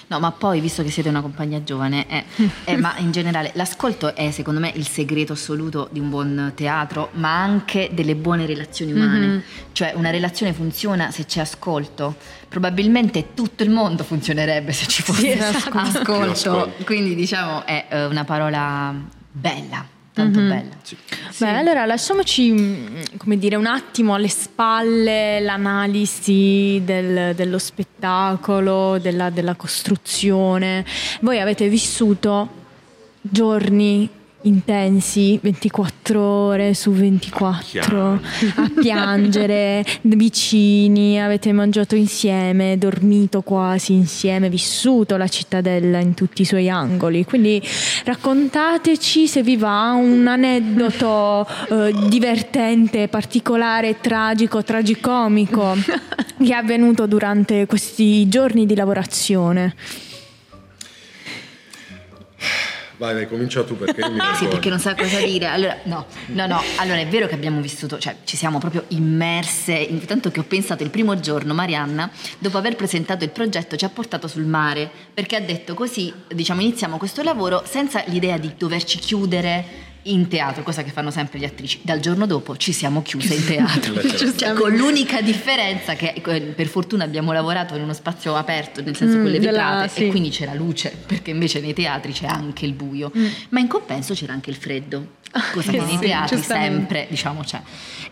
No, 0.09 0.19
ma 0.21 0.33
poi, 0.33 0.61
visto 0.61 0.83
che 0.83 0.91
siete 0.91 1.11
una 1.11 1.21
compagnia 1.21 1.62
giovane, 1.62 2.07
eh, 2.09 2.25
eh, 2.65 2.77
ma 2.77 2.97
in 2.97 3.11
generale 3.11 3.50
l'ascolto 3.55 4.15
è 4.15 4.31
secondo 4.31 4.59
me 4.59 4.73
il 4.75 4.88
segreto 4.88 5.35
assoluto 5.35 5.88
di 5.93 6.00
un 6.00 6.09
buon 6.09 6.53
teatro, 6.55 7.11
ma 7.12 7.43
anche 7.43 7.91
delle 7.93 8.17
buone 8.17 8.47
relazioni 8.47 8.93
umane. 8.93 9.27
Mm-hmm. 9.27 9.38
Cioè 9.73 9.93
una 9.97 10.11
relazione 10.11 10.55
funziona 10.55 11.11
se 11.11 11.27
c'è 11.27 11.41
ascolto. 11.41 12.17
Probabilmente 12.49 13.35
tutto 13.35 13.62
il 13.62 13.71
mondo 13.71 14.03
funzionerebbe 14.03 14.73
se 14.73 14.87
ci 14.87 15.03
fosse 15.03 15.33
esatto. 15.35 15.77
ascolto. 15.77 16.31
Ascolto. 16.31 16.85
Quindi 16.85 17.15
diciamo 17.15 17.67
è 17.67 17.87
eh, 17.91 18.05
una 18.07 18.25
parola 18.25 18.95
bella, 19.31 19.87
tanto 20.23 20.39
Mm-hmm. 20.41 20.49
bella. 20.49 20.77
Beh, 21.39 21.57
allora 21.59 21.85
lasciamoci, 21.87 22.51
mm, 22.53 22.97
come 23.17 23.39
dire, 23.39 23.57
un 23.57 23.67
attimo 23.67 24.15
alle 24.15 24.29
spalle 24.29 25.41
l'analisi 25.41 26.81
del- 26.85 27.35
dello 27.35 27.59
spettacolo, 27.59 28.99
della, 28.99 29.31
della 29.31 29.55
costruzione. 29.55 30.85
Voi 31.21 31.39
avete 31.41 31.69
vissuto 31.69 32.49
giorni 33.21 34.09
intensi, 34.42 35.38
24 35.42 36.21
ore 36.21 36.75
su 36.75 36.92
24, 36.92 38.21
a 38.57 38.71
piangere, 38.80 39.85
vicini, 40.02 41.21
avete 41.21 41.52
mangiato 41.52 41.97
insieme, 41.97 42.78
dormito 42.78 43.42
quasi 43.42 43.92
insieme, 43.95 44.49
vissuto 44.49 45.16
la 45.16 45.28
cittadella 45.28 45.99
in 45.99 46.14
tutti 46.14 46.42
i 46.42 46.45
suoi 46.45 46.71
angoli. 46.71 47.25
Quindi 47.25 47.61
raccontateci 48.04 49.26
se 49.26 49.42
vi 49.42 49.57
va 49.57 49.92
un 49.92 50.26
aneddoto 50.26 51.47
eh, 51.71 51.95
divertente, 52.09 53.09
particolare, 53.09 54.00
tragico, 54.00 54.62
tragicomico 54.62 55.75
che 56.38 56.52
è 56.52 56.52
avvenuto 56.52 57.07
durante 57.07 57.66
questi 57.66 58.28
giorni 58.28 58.66
di 58.66 58.75
lavorazione. 58.75 59.75
Vai, 62.99 63.14
dai, 63.14 63.28
comincia 63.28 63.62
tu 63.62 63.76
perché 63.76 64.00
io 64.00 64.11
mi 64.11 64.19
Sì, 64.19 64.23
vergogno. 64.25 64.49
perché 64.50 64.69
non 64.71 64.78
sa 64.81 64.95
cosa 64.97 65.21
dire. 65.21 65.47
Allora, 65.47 65.78
no, 65.85 66.07
no, 66.26 66.47
no. 66.47 66.61
Allora, 66.78 66.99
è 66.99 67.07
vero 67.07 67.28
che 67.28 67.35
abbiamo 67.35 67.61
vissuto, 67.61 67.99
cioè 67.99 68.17
ci 68.25 68.37
siamo 68.37 68.59
proprio 68.59 68.85
immerse. 68.88 69.73
Intanto 69.75 70.31
che 70.33 70.40
ho 70.40 70.45
pensato 70.45 70.83
il 70.83 70.90
primo 70.90 71.19
giorno, 71.21 71.55
Marianna, 71.55 72.11
dopo 72.38 72.59
aver 72.59 72.75
presentato 72.75 73.23
il 73.25 73.31
progetto, 73.31 73.76
ci 73.76 73.85
ha 73.85 73.88
portato 73.88 74.26
sul 74.26 74.45
mare 74.45 74.90
perché 75.14 75.37
ha 75.37 75.40
detto 75.40 75.75
così, 75.75 76.12
diciamo, 76.26 76.61
iniziamo 76.61 76.99
questo 76.99 77.23
lavoro 77.23 77.62
senza 77.64 78.02
l'idea 78.07 78.37
di 78.37 78.52
doverci 78.59 78.99
chiudere 78.99 79.87
in 80.02 80.28
teatro, 80.28 80.62
cosa 80.62 80.83
che 80.83 80.90
fanno 80.90 81.11
sempre 81.11 81.38
le 81.38 81.47
attrici. 81.47 81.81
Dal 81.83 82.00
giorno 82.00 82.26
dopo 82.26 82.57
ci 82.57 82.73
siamo 82.73 83.02
chiuse 83.02 83.35
in 83.35 83.45
teatro. 83.47 84.00
cioè, 84.37 84.52
con 84.55 84.73
l'unica 84.75 85.21
differenza 85.21 85.95
che 85.95 86.14
eh, 86.25 86.40
per 86.40 86.67
fortuna 86.67 87.05
abbiamo 87.05 87.33
lavorato 87.33 87.75
in 87.75 87.83
uno 87.83 87.93
spazio 87.93 88.35
aperto, 88.37 88.83
nel 88.83 88.97
senso 88.97 89.17
Mm, 89.19 89.23
con 89.23 89.31
le 89.31 89.38
vetrate, 89.40 89.88
sì. 89.88 90.07
e 90.07 90.09
quindi 90.11 90.31
c'era 90.31 90.55
luce, 90.55 90.97
perché 91.07 91.31
invece 91.31 91.61
nei 91.61 91.73
teatri 91.75 92.12
c'è 92.12 92.26
anche 92.26 92.64
il 92.67 92.73
buio, 92.73 93.11
ma 93.50 93.61
in 93.61 93.67
compenso 93.69 94.14
c'era 94.14 94.33
anche 94.33 94.50
il 94.50 94.57
freddo. 94.57 95.17
Cosa 95.52 95.71
che 95.73 95.81
Sì, 95.81 95.85
nei 95.85 95.99
teatri 95.99 96.40
sempre 96.40 97.07
diciamo 97.11 97.43
c'è. 97.43 97.61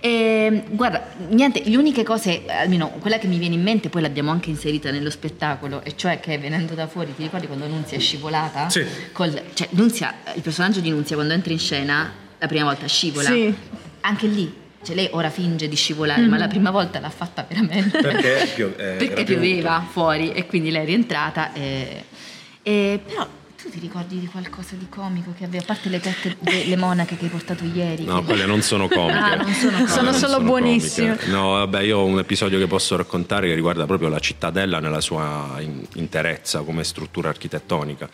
E, 0.00 0.64
guarda, 0.68 1.14
niente, 1.30 1.62
le 1.64 1.76
uniche 1.76 2.02
cose, 2.02 2.42
almeno 2.46 2.88
quella 3.00 3.18
che 3.18 3.26
mi 3.26 3.38
viene 3.38 3.54
in 3.54 3.62
mente, 3.62 3.88
poi 3.88 4.02
l'abbiamo 4.02 4.30
anche 4.30 4.50
inserita 4.50 4.90
nello 4.90 5.08
spettacolo, 5.10 5.82
e 5.82 5.96
cioè 5.96 6.20
che 6.20 6.36
venendo 6.38 6.74
da 6.74 6.86
fuori, 6.86 7.14
ti 7.16 7.22
ricordi 7.22 7.46
quando 7.46 7.66
Nunzia 7.66 7.96
è 7.96 8.00
scivolata? 8.00 8.68
Sì. 8.68 8.84
Col- 9.12 9.40
cioè, 9.54 9.68
Nunzia, 9.70 10.14
il 10.34 10.42
personaggio 10.42 10.80
di 10.80 10.90
Nunzia 10.90 11.14
quando 11.16 11.32
entra 11.32 11.52
in 11.52 11.58
scena, 11.58 11.75
la 11.84 12.46
prima 12.46 12.64
volta 12.64 12.86
scivola. 12.86 13.28
Sì. 13.30 13.54
Anche 14.02 14.26
lì, 14.26 14.52
cioè 14.84 14.94
lei 14.94 15.08
ora 15.12 15.30
finge 15.30 15.68
di 15.68 15.76
scivolare, 15.76 16.26
ma 16.26 16.38
la 16.38 16.46
prima 16.48 16.70
volta 16.70 17.00
l'ha 17.00 17.10
fatta 17.10 17.44
veramente. 17.48 17.98
Perché, 18.00 18.50
pio- 18.54 18.76
eh, 18.76 18.94
Perché 18.96 19.24
pioveva 19.24 19.84
fuori 19.90 20.32
e 20.32 20.46
quindi 20.46 20.70
lei 20.70 20.82
è 20.82 20.86
rientrata. 20.86 21.52
E, 21.52 22.04
e- 22.62 23.00
però 23.04 23.26
tu 23.60 23.70
ti 23.72 23.80
ricordi 23.80 24.20
di 24.20 24.26
qualcosa 24.26 24.76
di 24.76 24.86
comico 24.88 25.34
che 25.36 25.42
aveva, 25.44 25.62
a 25.64 25.66
parte 25.66 25.88
le 25.88 25.98
tette, 25.98 26.36
le, 26.38 26.66
le 26.66 26.76
monache 26.76 27.16
che 27.16 27.24
hai 27.24 27.30
portato 27.30 27.64
ieri? 27.64 28.04
No, 28.04 28.20
che- 28.20 28.26
quelle 28.26 28.46
non 28.46 28.62
sono 28.62 28.86
comiche. 28.88 29.18
Ah, 29.18 29.34
non 29.34 29.52
sono 29.52 29.70
comiche. 29.72 29.90
Sono 29.92 30.10
non 30.10 30.14
solo 30.20 30.40
buonissime. 30.40 31.06
comiche. 31.16 31.30
No, 31.32 31.50
vabbè, 31.52 31.80
io 31.82 31.98
ho 31.98 32.04
un 32.04 32.18
episodio 32.20 32.58
che 32.58 32.66
posso 32.68 32.94
raccontare 32.96 33.48
che 33.48 33.54
riguarda 33.54 33.86
proprio 33.86 34.08
la 34.08 34.20
cittadella 34.20 34.78
nella 34.78 35.00
sua 35.00 35.56
in- 35.58 35.84
interezza 35.94 36.60
come 36.60 36.84
struttura 36.84 37.28
architettonica. 37.30 38.08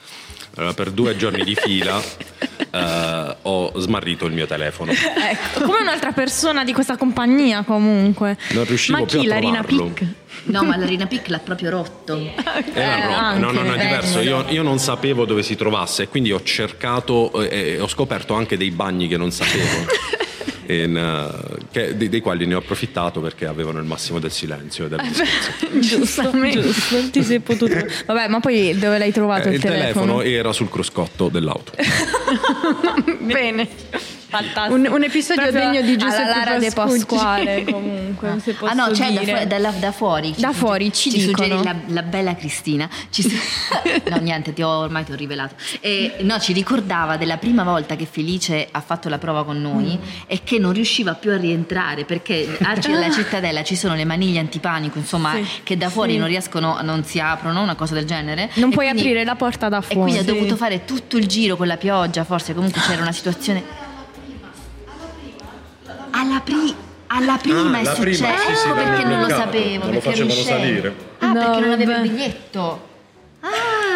Allora, 0.55 0.73
per 0.73 0.91
due 0.91 1.17
giorni 1.17 1.45
di 1.45 1.55
fila 1.55 2.01
eh, 2.73 3.37
ho 3.43 3.73
smarrito 3.79 4.27
il 4.27 4.33
mio 4.33 4.47
telefono. 4.47 4.93
Ecco, 5.23 5.65
come 5.65 5.79
un'altra 5.81 6.13
persona 6.13 6.65
di 6.65 6.73
questa 6.73 6.97
compagnia 6.97 7.63
comunque. 7.63 8.37
Non 8.51 8.65
riuscivo 8.65 8.99
Ma 8.99 9.05
più 9.05 9.21
chi? 9.21 9.27
a 9.27 9.29
La 9.29 9.39
Rina 9.39 9.63
trovarlo. 9.63 9.93
Pic? 9.93 10.07
No, 10.45 10.63
ma 10.65 10.77
la 10.77 10.87
Rina 10.87 11.07
Pic 11.07 11.29
l'ha 11.29 11.39
proprio 11.39 11.71
rotto. 11.71 12.33
Era 12.75 12.97
Eh, 12.97 13.07
rotto. 13.07 13.39
no, 13.39 13.51
no, 13.53 13.63
no, 13.63 13.75
è 13.75 13.79
eh, 13.79 13.81
diverso. 13.87 14.21
Io, 14.21 14.45
io 14.49 14.63
non 14.63 14.79
sapevo 14.79 15.25
dove 15.25 15.43
si 15.43 15.55
trovasse, 15.57 16.09
quindi 16.09 16.33
ho 16.33 16.43
cercato 16.43 17.43
e 17.43 17.75
e 17.77 17.81
ho 17.81 17.87
scoperto 17.89 18.35
anche 18.35 18.57
dei 18.57 18.71
bagni 18.71 19.07
che 19.09 19.17
non 19.17 19.31
sapevo. 19.31 19.87
in, 20.67 20.97
eh, 20.97 21.65
che- 21.71 21.97
dei, 21.97 22.09
dei 22.09 22.21
quali 22.21 22.47
ne 22.47 22.55
ho 22.55 22.59
approfittato 22.59 23.21
perché 23.21 23.47
avevano 23.47 23.79
il 23.79 23.85
massimo 23.85 24.19
del 24.19 24.31
silenzio 24.31 24.87
e 24.87 24.89
del 24.89 25.01
disprezzo. 25.07 25.79
Giusto, 25.81 26.31
giusto, 26.51 27.11
ti 27.11 27.23
sei 27.23 27.41
potuto. 27.41 27.75
Vabbè, 28.07 28.29
ma 28.29 28.41
poi 28.41 28.77
dove 28.79 28.99
l'hai 28.99 29.13
trovato 29.13 29.49
Eh, 29.49 29.51
il, 29.51 29.55
il 29.57 29.61
telefono 29.63 30.21
era 30.23 30.53
sul 30.53 30.69
cruscotto 30.69 31.29
dell'auto. 31.29 31.73
Bene. 33.21 33.69
Fantastico. 34.33 34.75
Un, 34.75 34.87
un 34.91 35.03
episodio 35.03 35.43
Proprio 35.43 35.71
degno 35.71 35.83
di 35.83 35.97
Giuseppe 35.99 36.25
Lara 36.25 36.59
De. 36.59 36.71
Pasquale 36.73 37.65
comunque, 37.71 38.37
se 38.43 38.55
posso 38.55 38.73
ah 38.73 38.75
no, 38.75 38.91
c'è 38.93 39.13
da, 39.13 39.71
fu- 39.71 39.79
da 39.79 39.93
fuori. 39.93 40.35
Da 40.39 40.53
fuori 40.53 40.91
ci 40.91 41.11
dicono. 41.11 41.37
suggerì 41.45 41.63
la, 41.63 41.75
la 41.89 42.03
bella 42.03 42.35
Cristina. 42.35 42.89
Ci 43.11 43.23
su- 43.23 43.37
no, 44.09 44.17
niente, 44.17 44.55
ti 44.55 44.63
ho, 44.63 44.69
ormai 44.71 45.05
ti 45.05 45.13
ho 45.13 45.17
rivelato. 45.17 45.55
E, 45.81 46.15
no, 46.21 46.39
ci 46.41 46.55
ricordava 46.55 47.19
della 47.19 47.37
prima 47.37 47.63
volta 47.63 47.95
che 47.95 48.07
Felice 48.11 48.67
ha 48.71 48.81
fatto 48.81 49.11
la 49.11 49.19
prova 49.19 49.45
con 49.45 49.61
noi 49.61 49.99
e 50.27 50.41
che 50.43 50.59
non 50.59 50.73
riusciva 50.73 51.13
più 51.15 51.31
a 51.31 51.37
rientrare 51.37 52.05
perché 52.07 52.57
alla 52.63 53.11
cittadella 53.13 53.63
ci 53.63 53.77
sono 53.77 53.95
le 53.95 54.07
maniglie 54.07 54.39
antipanico, 54.41 54.97
insomma, 54.97 55.35
Sì. 55.35 55.45
che 55.63 55.77
da 55.77 55.91
fuori 55.91 56.17
non 56.17 56.29
riescono, 56.29 56.79
non 56.83 57.05
si 57.05 57.21
aprono, 57.21 57.61
una 57.61 57.75
cosa 57.75 57.93
del 57.93 58.07
genere. 58.07 58.49
Non 58.55 58.71
E 58.71 58.73
puoi 58.73 58.87
quindi- 58.87 59.03
aprire 59.03 59.25
la 59.25 59.35
porta 59.35 59.69
da 59.69 59.79
E 59.79 59.83
fuori. 59.83 60.01
quindi 60.01 60.19
ha 60.21 60.23
Sì. 60.23 60.27
dovuto 60.39 60.57
fare 60.57 60.87
tutto 60.87 61.19
il 61.19 61.27
giro 61.27 61.57
con 61.57 61.67
la 61.67 61.77
pioggia, 61.77 62.25
forse 62.25 62.55
comunque 62.55 62.81
c'era 62.81 63.03
una 63.03 63.13
situazione. 63.13 63.82
Alla, 66.23 66.41
pri- 66.41 66.75
alla 67.09 67.37
prima 67.37 67.61
Ah, 67.77 67.79
è 67.81 67.83
la 67.83 67.91
prima, 67.93 68.15
successo, 68.17 68.49
sì, 68.49 68.55
sì, 68.55 68.67
ecco 68.69 68.75
perché 68.77 69.05
non 69.05 69.21
lo 69.23 69.29
sapevo. 69.29 69.85
non 69.85 69.95
lo 69.95 70.01
facevano 70.01 70.41
salire. 70.41 70.95
Ah, 71.19 71.27
No, 71.33 71.41
perché 71.41 71.61
non 71.61 71.71
aveva 71.73 71.97
il 71.97 72.09
biglietto. 72.11 72.91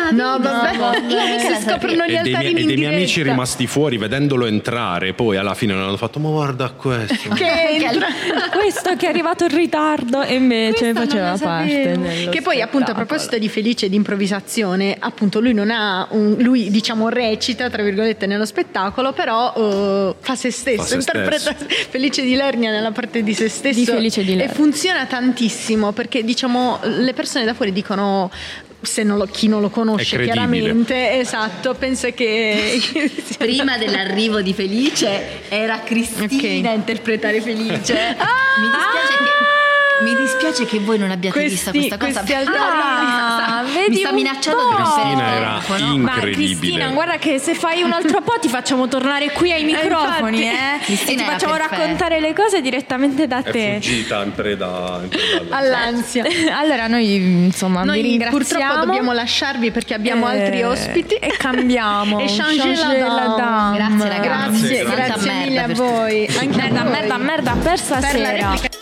Ah, 0.07 0.11
No, 0.11 0.39
vabbè, 0.39 0.99
Io 1.09 1.25
mica 1.25 1.55
si 1.57 1.63
scoprono 1.63 2.05
gli 2.07 2.15
E 2.15 2.21
dei, 2.23 2.35
altari 2.35 2.53
miei, 2.53 2.53
in 2.53 2.59
e 2.59 2.65
dei 2.65 2.77
miei 2.77 2.95
amici 2.95 3.23
rimasti 3.23 3.67
fuori 3.67 3.97
vedendolo 3.99 4.47
entrare, 4.47 5.15
poi 5.15 5.37
alla 5.37 5.55
fine 5.55 5.75
non 5.75 5.83
hanno 5.83 5.97
fatto, 5.97 6.19
ma 6.19 6.29
guarda 6.31 6.71
questo. 6.71 7.15
Che 7.35 7.69
entra. 7.69 8.07
Questo 8.53 8.95
che 8.97 9.07
è 9.07 9.09
arrivato 9.09 9.45
in 9.45 9.55
ritardo 9.55 10.23
e 10.23 10.35
invece 10.35 10.93
Questa 10.93 11.01
faceva 11.01 11.37
parte. 11.39 12.29
Che 12.31 12.43
poi 12.43 12.61
appunto 12.61 12.93
a 12.93 12.95
proposito 12.95 13.39
di 13.39 13.49
Felice 13.49 13.87
e 13.87 13.89
di 13.89 13.97
improvvisazione, 13.97 14.97
appunto 14.99 15.41
lui 15.41 15.53
non 15.53 15.71
ha 15.71 16.07
un, 16.11 16.37
lui 16.39 16.71
diciamo 16.71 17.09
recita 17.09 17.69
tra 17.69 17.83
virgolette 17.83 18.27
nello 18.27 18.45
spettacolo, 18.47 19.13
però 19.13 19.53
eh, 19.57 20.15
fa 20.21 20.35
se 20.37 20.51
stesso, 20.51 20.83
Fa 20.83 20.89
se 20.89 20.95
interpreta 20.95 21.55
Felice 21.91 22.23
di 22.23 22.35
Lernia 22.35 22.71
nella 22.71 22.93
parte 22.93 23.23
di 23.23 23.35
se 23.35 23.49
stesso 23.49 23.79
Di 23.79 23.85
Felice 23.87 24.25
di 24.25 24.33
e 24.33 24.37
Lernia. 24.37 24.55
funziona 24.55 25.07
tantissimo 25.07 25.93
perché 25.93 26.23
diciamo 26.25 26.79
le 26.83 27.13
persone 27.13 27.45
da 27.45 27.55
fuori 27.55 27.73
dicono 27.73 28.31
se 28.87 29.03
non 29.03 29.19
lo- 29.19 29.27
chi 29.27 29.49
non 29.49 29.61
lo 29.61 29.69
conosce 29.71 30.23
chiaramente, 30.23 31.19
esatto, 31.19 31.75
pensa 31.75 32.11
che 32.11 32.81
Prima 33.39 33.77
dell'arrivo 33.77 34.41
di 34.41 34.55
Felice 34.55 35.49
era 35.49 35.81
Cristina 35.81 36.71
a 36.71 36.75
interpretare 36.75 37.41
Felice. 37.41 37.95
mi, 38.59 38.69
dispiace 38.69 39.17
che, 39.19 40.05
mi 40.05 40.15
dispiace 40.17 40.65
che 40.67 40.79
voi 40.79 40.99
non 40.99 41.11
abbiate 41.11 41.39
Questi- 41.39 41.71
visto 41.71 41.71
questa 41.73 41.97
cosa. 41.99 42.21
questi 42.21 42.35
altari. 42.35 42.57
Ah, 42.59 43.36
mi 43.67 43.73
vedi 43.75 43.97
sta 43.99 44.09
un 44.11 44.15
minacciando 44.15 44.63
po'. 44.69 44.75
Cristina 44.77 45.35
era 45.37 45.61
telefono. 45.67 45.93
in- 45.95 46.01
Ma 46.03 46.15
Incredibile. 46.15 46.57
Cristina, 46.57 46.89
guarda 46.91 47.17
che 47.19 47.39
se 47.39 47.55
fai 47.55 47.83
un 47.83 47.93
altro 47.93 48.21
po' 48.23 48.35
ti 48.41 48.49
facciamo 48.49 48.89
tornare 48.89 49.31
qui 49.33 49.53
ai 49.53 49.65
microfoni, 49.71 50.43
infatti. 50.45 50.57
eh? 50.57 50.77
E 50.77 50.85
Cristina 50.85 51.23
ti 51.25 51.29
facciamo 51.31 51.53
perfetta. 51.55 51.77
raccontare 51.77 52.21
le 52.21 52.33
cose 52.35 52.61
direttamente 52.61 53.27
da 53.27 53.39
È 53.43 53.51
te. 53.51 53.73
fuggita 53.75 54.23
in 54.23 54.33
preda, 54.33 55.01
in 55.03 55.09
preda 55.09 55.57
alla- 55.57 55.77
all'ansia. 55.79 56.25
Allora 56.57 56.87
noi 56.87 57.15
insomma 57.17 57.81
vi 57.83 57.87
Noi 57.87 58.03
ringraziamo. 58.03 58.39
purtroppo 58.45 58.85
dobbiamo 58.87 59.13
lasciarvi 59.13 59.71
perché 59.71 59.95
abbiamo 59.95 60.31
Eh, 60.31 60.39
altri 60.41 60.63
ospiti 60.63 61.15
e 61.15 61.35
cambiamo. 61.37 62.19
e 62.21 62.27
Changer 62.27 62.79
la 62.79 63.07
la 63.07 63.35
dame. 63.37 63.77
Grazie, 63.77 64.09
ragazzi. 64.09 64.61
Grazie, 64.69 64.85
grazie 64.85 65.31
merda 65.33 65.45
mille 65.47 65.61
a 65.61 65.67
per 65.67 65.77
voi. 65.77 66.27
Anche 66.27 66.61
a 66.61 66.63
Merda, 66.63 66.83
voi. 66.83 66.91
merda, 66.93 67.17
merda 67.19 67.53
per 67.63 67.81
Per 67.81 68.15
replica 68.15 68.76